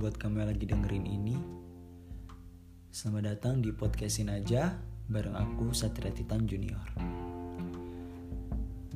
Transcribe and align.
buat 0.00 0.16
kamu 0.16 0.40
yang 0.40 0.48
lagi 0.48 0.64
dengerin 0.64 1.04
ini. 1.04 1.36
Selamat 2.88 3.36
datang 3.36 3.60
di 3.60 3.68
podcastin 3.68 4.32
aja 4.32 4.72
bareng 5.12 5.36
aku 5.36 5.76
Satria 5.76 6.08
Titan 6.08 6.48
Junior. 6.48 6.88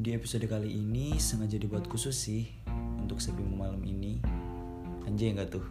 Di 0.01 0.17
episode 0.17 0.49
kali 0.49 0.73
ini 0.73 1.21
sengaja 1.21 1.61
dibuat 1.61 1.85
khusus 1.93 2.17
sih 2.17 2.49
untuk 2.97 3.21
sepi 3.21 3.45
malam 3.45 3.85
ini. 3.85 4.17
Anjay 5.05 5.37
nggak 5.37 5.53
tuh? 5.53 5.67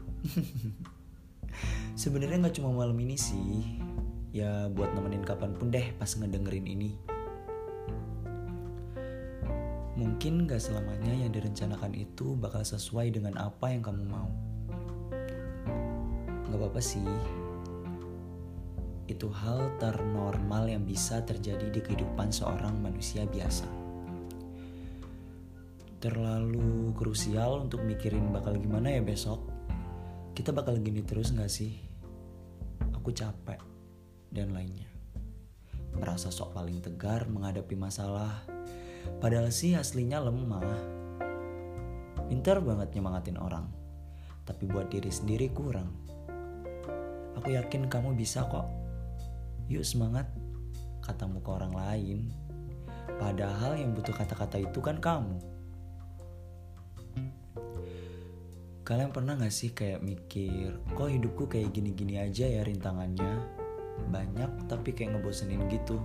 Sebenarnya 2.05 2.37
nggak 2.45 2.53
cuma 2.61 2.69
malam 2.69 3.01
ini 3.01 3.17
sih, 3.17 3.81
ya 4.37 4.69
buat 4.69 4.93
nemenin 4.93 5.25
kapan 5.25 5.57
pun 5.57 5.73
deh 5.73 5.97
pas 5.97 6.13
ngedengerin 6.13 6.69
ini. 6.69 6.93
Mungkin 9.97 10.45
gak 10.45 10.61
selamanya 10.61 11.25
yang 11.25 11.33
direncanakan 11.33 11.97
itu 11.97 12.37
bakal 12.37 12.61
sesuai 12.61 13.13
dengan 13.17 13.33
apa 13.41 13.73
yang 13.73 13.81
kamu 13.81 14.05
mau. 14.05 14.52
Gak 16.53 16.61
apa-apa 16.61 16.77
sih. 16.77 17.01
Itu 19.09 19.33
hal 19.33 19.73
ternormal 19.81 20.69
yang 20.69 20.85
bisa 20.85 21.25
terjadi 21.25 21.73
di 21.73 21.81
kehidupan 21.81 22.29
seorang 22.29 22.77
manusia 22.77 23.25
biasa. 23.25 23.65
Terlalu 25.97 26.93
krusial 26.93 27.65
untuk 27.65 27.81
mikirin 27.81 28.29
bakal 28.29 28.61
gimana 28.61 28.93
ya 28.93 29.01
besok. 29.01 29.41
Kita 30.37 30.53
bakal 30.53 30.77
gini 30.77 31.01
terus 31.01 31.33
gak 31.33 31.49
sih? 31.49 31.73
Aku 32.93 33.09
capek 33.09 33.57
dan 34.29 34.53
lainnya. 34.53 34.85
Merasa 35.97 36.29
sok 36.29 36.53
paling 36.53 36.85
tegar 36.85 37.25
menghadapi 37.25 37.73
masalah 37.73 38.45
Padahal 39.19 39.51
sih 39.51 39.75
aslinya 39.75 40.19
lemah. 40.19 40.63
Pintar 42.27 42.63
banget 42.63 42.95
nyemangatin 42.95 43.39
orang. 43.39 43.67
Tapi 44.43 44.67
buat 44.67 44.91
diri 44.91 45.11
sendiri 45.11 45.51
kurang. 45.51 46.02
Aku 47.43 47.51
yakin 47.51 47.91
kamu 47.91 48.15
bisa 48.15 48.47
kok. 48.47 48.71
Yuk 49.67 49.83
semangat. 49.83 50.31
Katamu 51.03 51.43
ke 51.43 51.51
orang 51.51 51.75
lain. 51.75 52.31
Padahal 53.19 53.75
yang 53.75 53.91
butuh 53.91 54.15
kata-kata 54.15 54.63
itu 54.63 54.79
kan 54.79 55.03
kamu. 55.03 55.43
Kalian 58.87 59.11
pernah 59.11 59.35
gak 59.35 59.51
sih 59.51 59.75
kayak 59.75 59.99
mikir, 59.99 60.79
kok 60.95 61.11
hidupku 61.11 61.51
kayak 61.51 61.75
gini-gini 61.75 62.23
aja 62.23 62.47
ya 62.47 62.63
rintangannya? 62.63 63.43
Banyak 64.07 64.71
tapi 64.71 64.95
kayak 64.95 65.19
ngebosenin 65.19 65.67
gitu 65.67 65.99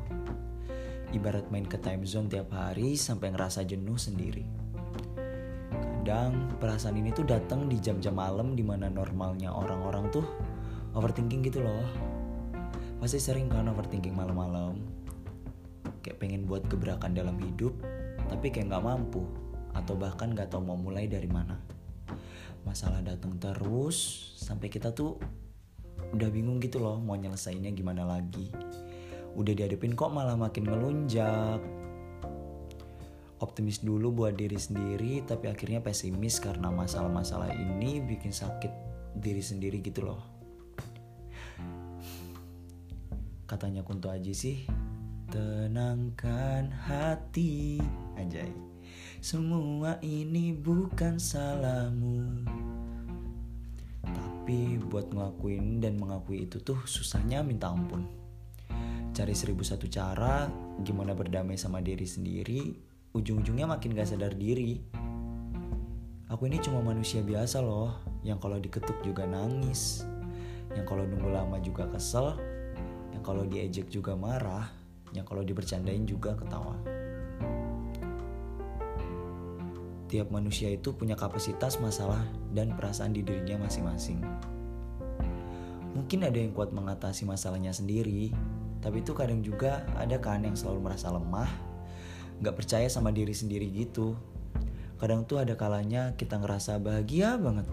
ibarat 1.14 1.46
main 1.54 1.64
ke 1.64 1.78
time 1.78 2.02
zone 2.02 2.26
tiap 2.26 2.50
hari 2.50 2.98
sampai 2.98 3.30
ngerasa 3.30 3.62
jenuh 3.62 3.94
sendiri. 3.94 4.42
Kadang 6.08 6.56
perasaan 6.56 6.96
ini 6.96 7.12
tuh 7.12 7.28
datang 7.28 7.68
di 7.68 7.76
jam-jam 7.76 8.16
malam 8.16 8.56
di 8.56 8.64
mana 8.64 8.88
normalnya 8.88 9.52
orang-orang 9.52 10.08
tuh 10.08 10.24
overthinking 10.98 11.46
gitu 11.46 11.62
loh. 11.62 11.86
Pasti 12.98 13.22
sering 13.22 13.46
kan 13.46 13.70
overthinking 13.70 14.12
malam-malam. 14.12 14.82
Kayak 16.02 16.18
pengen 16.18 16.42
buat 16.50 16.66
gebrakan 16.66 17.14
dalam 17.14 17.38
hidup, 17.38 17.78
tapi 18.26 18.50
kayak 18.50 18.74
nggak 18.74 18.84
mampu 18.84 19.22
atau 19.72 19.94
bahkan 19.94 20.34
nggak 20.34 20.50
tahu 20.50 20.66
mau 20.66 20.74
mulai 20.74 21.06
dari 21.06 21.30
mana. 21.30 21.54
Masalah 22.66 23.00
datang 23.00 23.38
terus 23.38 23.96
sampai 24.42 24.66
kita 24.66 24.90
tuh 24.90 25.16
udah 26.14 26.28
bingung 26.32 26.56
gitu 26.62 26.80
loh 26.80 26.96
mau 26.96 27.18
nyelesainnya 27.20 27.68
gimana 27.76 28.06
lagi 28.06 28.48
udah 29.36 29.52
dihadapin 29.52 29.92
kok 29.92 30.08
malah 30.08 30.40
makin 30.40 30.64
melunjak 30.64 31.60
optimis 33.38 33.84
dulu 33.84 34.24
buat 34.24 34.34
diri 34.34 34.56
sendiri 34.56 35.22
tapi 35.22 35.52
akhirnya 35.52 35.84
pesimis 35.84 36.40
karena 36.40 36.72
masalah-masalah 36.72 37.52
ini 37.54 38.00
bikin 38.02 38.32
sakit 38.32 38.72
diri 39.20 39.44
sendiri 39.44 39.84
gitu 39.84 40.08
loh 40.08 40.37
katanya 43.48 43.80
Kunto 43.80 44.12
Aji 44.12 44.36
sih 44.36 44.58
tenangkan 45.32 46.68
hati. 46.68 47.80
Anjay. 48.20 48.52
Semua 49.24 49.96
ini 50.04 50.52
bukan 50.52 51.16
salahmu. 51.16 52.44
Tapi 54.04 54.76
buat 54.84 55.08
ngelakuin 55.08 55.80
dan 55.80 55.96
mengakui 55.96 56.44
itu 56.44 56.60
tuh 56.60 56.84
susahnya 56.84 57.40
minta 57.40 57.72
ampun. 57.72 58.04
Cari 59.16 59.32
seribu 59.32 59.64
satu 59.64 59.88
cara 59.88 60.44
gimana 60.84 61.16
berdamai 61.16 61.56
sama 61.56 61.80
diri 61.80 62.04
sendiri 62.04 62.60
ujung-ujungnya 63.16 63.64
makin 63.64 63.96
gak 63.96 64.12
sadar 64.12 64.36
diri. 64.36 64.76
Aku 66.28 66.44
ini 66.44 66.60
cuma 66.60 66.84
manusia 66.84 67.24
biasa 67.24 67.64
loh 67.64 67.96
yang 68.20 68.36
kalau 68.36 68.60
diketuk 68.60 69.00
juga 69.00 69.24
nangis 69.24 70.04
yang 70.76 70.84
kalau 70.84 71.08
nunggu 71.08 71.32
lama 71.32 71.56
juga 71.64 71.88
kesel 71.88 72.36
kalau 73.28 73.44
diejek 73.44 73.92
juga 73.92 74.16
marah 74.16 74.72
yang 75.12 75.28
kalau 75.28 75.44
dibercandain 75.44 76.08
juga 76.08 76.32
ketawa. 76.32 76.80
Tiap 80.08 80.32
manusia 80.32 80.72
itu 80.72 80.96
punya 80.96 81.12
kapasitas 81.12 81.76
masalah 81.76 82.24
dan 82.56 82.72
perasaan 82.72 83.12
di 83.12 83.20
dirinya 83.20 83.68
masing-masing. 83.68 84.24
Mungkin 85.92 86.24
ada 86.24 86.40
yang 86.40 86.56
kuat 86.56 86.72
mengatasi 86.72 87.28
masalahnya 87.28 87.76
sendiri 87.76 88.32
tapi 88.80 89.04
itu 89.04 89.12
kadang 89.12 89.44
juga 89.44 89.84
ada 90.00 90.16
kan 90.16 90.40
yang 90.40 90.56
selalu 90.56 90.88
merasa 90.88 91.12
lemah 91.12 91.50
nggak 92.40 92.56
percaya 92.56 92.88
sama 92.88 93.12
diri 93.12 93.36
sendiri 93.36 93.68
gitu. 93.68 94.16
Kadang 94.96 95.28
tuh 95.28 95.44
ada 95.44 95.52
kalanya 95.52 96.16
kita 96.16 96.40
ngerasa 96.40 96.80
bahagia 96.80 97.36
banget. 97.36 97.68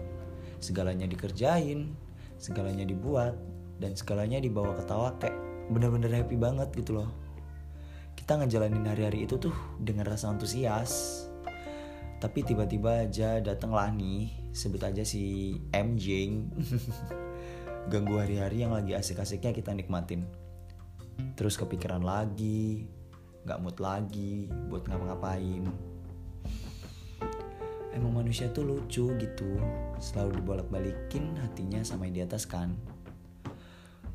Segalanya 0.60 1.08
dikerjain 1.08 1.96
segalanya 2.36 2.84
dibuat 2.84 3.55
dan 3.76 3.92
segalanya 3.92 4.40
dibawa 4.40 4.72
ketawa 4.76 5.12
kayak 5.20 5.36
bener-bener 5.68 6.12
happy 6.12 6.36
banget 6.38 6.68
gitu 6.72 7.02
loh. 7.02 7.10
Kita 8.16 8.40
ngejalanin 8.40 8.86
hari-hari 8.88 9.28
itu 9.28 9.36
tuh 9.36 9.54
dengan 9.76 10.08
rasa 10.08 10.32
antusias. 10.32 11.24
Tapi 12.16 12.40
tiba-tiba 12.48 13.04
aja 13.04 13.44
datanglah 13.44 13.92
nih 13.92 14.32
sebut 14.56 14.80
aja 14.80 15.04
si 15.04 15.52
MJ 15.68 16.32
ganggu 17.92 18.16
hari-hari 18.16 18.64
yang 18.64 18.72
lagi 18.72 18.96
asik-asiknya 18.96 19.52
kita 19.52 19.76
nikmatin. 19.76 20.24
Terus 21.36 21.60
kepikiran 21.60 22.00
lagi 22.00 22.88
nggak 23.44 23.60
mood 23.62 23.78
lagi 23.78 24.48
buat 24.72 24.88
ngapa-ngapain. 24.88 25.62
Emang 27.92 28.12
manusia 28.12 28.48
tuh 28.48 28.64
lucu 28.64 29.12
gitu 29.16 29.50
selalu 30.00 30.40
dibolak-balikin 30.40 31.36
hatinya 31.40 31.80
sama 31.84 32.08
yang 32.08 32.16
di 32.16 32.22
atas 32.24 32.44
kan 32.44 32.95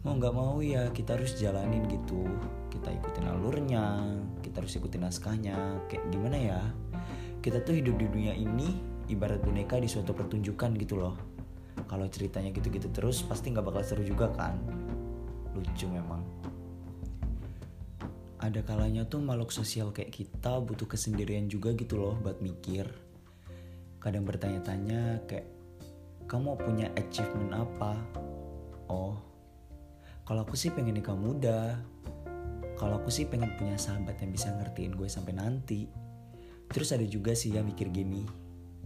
mau 0.02 0.18
nggak 0.18 0.34
mau 0.34 0.58
ya 0.66 0.90
kita 0.90 1.14
harus 1.14 1.38
jalanin 1.38 1.86
gitu. 1.86 2.26
Kita 2.74 2.90
ikutin 2.90 3.26
alurnya 3.30 4.02
kita 4.42 4.66
harus 4.66 4.74
ikutin 4.76 5.06
naskahnya. 5.06 5.58
Kayak 5.88 6.04
gimana 6.10 6.38
ya? 6.38 6.62
Kita 7.42 7.62
tuh 7.62 7.78
hidup 7.78 7.96
di 8.02 8.06
dunia 8.10 8.34
ini 8.34 8.76
ibarat 9.08 9.42
boneka 9.46 9.78
di 9.78 9.88
suatu 9.88 10.12
pertunjukan 10.12 10.74
gitu 10.82 10.98
loh. 10.98 11.16
Kalau 11.86 12.10
ceritanya 12.10 12.50
gitu-gitu 12.52 12.90
terus 12.90 13.22
pasti 13.24 13.54
nggak 13.54 13.66
bakal 13.66 13.82
seru 13.86 14.04
juga 14.04 14.28
kan? 14.34 14.58
Lucu 15.54 15.86
memang. 15.86 16.20
Ada 18.42 18.66
kalanya 18.66 19.06
tuh 19.06 19.22
makhluk 19.22 19.54
sosial 19.54 19.94
kayak 19.94 20.12
kita 20.12 20.58
butuh 20.66 20.90
kesendirian 20.90 21.46
juga 21.46 21.78
gitu 21.78 22.02
loh 22.02 22.18
buat 22.18 22.42
mikir. 22.42 22.90
Kadang 24.02 24.26
bertanya-tanya 24.26 25.30
kayak 25.30 25.46
kamu 26.26 26.58
punya 26.58 26.90
achievement 26.98 27.54
apa? 27.54 27.94
Oh 28.90 29.31
kalau 30.32 30.48
aku 30.48 30.56
sih 30.56 30.72
pengen 30.72 30.96
nikah 30.96 31.12
muda. 31.12 31.76
Kalau 32.80 33.04
aku 33.04 33.12
sih 33.12 33.28
pengen 33.28 33.52
punya 33.60 33.76
sahabat 33.76 34.16
yang 34.24 34.32
bisa 34.32 34.48
ngertiin 34.56 34.96
gue 34.96 35.12
sampai 35.12 35.36
nanti. 35.36 35.92
Terus 36.72 36.96
ada 36.96 37.04
juga 37.04 37.36
sih 37.36 37.52
yang 37.52 37.68
mikir 37.68 37.92
gini. 37.92 38.24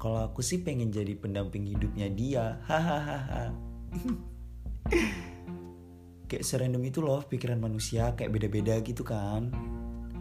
Kalau 0.02 0.26
aku 0.26 0.42
sih 0.42 0.66
pengen 0.66 0.90
jadi 0.90 1.14
pendamping 1.14 1.70
hidupnya 1.70 2.10
dia 2.10 2.58
hahaha. 2.66 3.54
Kayak 6.34 6.50
serandom 6.50 6.82
itu 6.82 7.06
loh 7.06 7.22
pikiran 7.22 7.62
manusia 7.62 8.18
kayak 8.18 8.34
beda-beda 8.34 8.82
gitu 8.82 9.06
kan. 9.06 9.54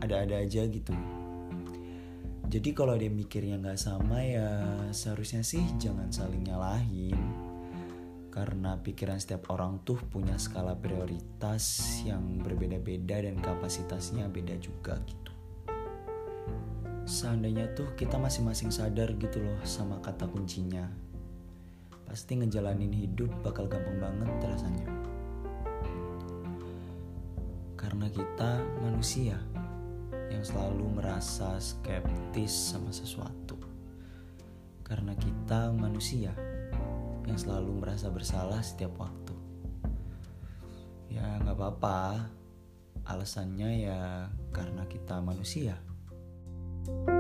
Ada-ada 0.05 0.45
aja 0.45 0.69
gitu. 0.69 0.93
Jadi 2.53 2.77
kalau 2.77 3.01
dia 3.01 3.09
mikirnya 3.09 3.57
nggak 3.65 3.81
sama 3.81 4.21
ya 4.21 4.61
seharusnya 4.93 5.41
sih 5.41 5.65
jangan 5.81 6.13
saling 6.13 6.45
nyalahin 6.45 7.17
karena 8.35 8.75
pikiran 8.83 9.23
setiap 9.23 9.55
orang 9.55 9.79
tuh 9.87 9.95
punya 10.11 10.35
skala 10.35 10.75
prioritas 10.75 11.63
yang 12.03 12.43
berbeda-beda 12.43 13.23
dan 13.23 13.39
kapasitasnya 13.39 14.27
beda 14.27 14.59
juga 14.59 14.99
gitu 15.07 15.31
seandainya 17.07 17.71
tuh 17.79 17.95
kita 17.95 18.19
masing-masing 18.19 18.75
sadar 18.75 19.15
gitu 19.15 19.39
loh 19.39 19.63
sama 19.63 20.03
kata 20.03 20.27
kuncinya 20.27 20.91
pasti 22.11 22.43
ngejalanin 22.43 22.91
hidup 22.91 23.31
bakal 23.47 23.71
gampang 23.71 24.03
banget 24.03 24.51
rasanya 24.51 24.91
karena 27.79 28.11
kita 28.11 28.59
manusia 28.83 29.39
yang 30.33 30.43
selalu 30.43 30.99
merasa 30.99 31.61
skeptis 31.61 32.51
sama 32.51 32.91
sesuatu. 32.91 33.61
Karena 34.85 35.17
kita 35.17 35.73
manusia 35.73 36.35
yang 37.25 37.39
selalu 37.41 37.81
merasa 37.81 38.13
bersalah 38.13 38.61
setiap 38.61 38.95
waktu. 39.01 39.35
Ya 41.09 41.41
nggak 41.41 41.57
apa-apa, 41.57 42.29
alasannya 43.09 43.71
ya 43.89 44.29
karena 44.53 44.85
kita 44.89 45.21
manusia. 45.21 45.77
thank 46.85 47.09
you 47.09 47.14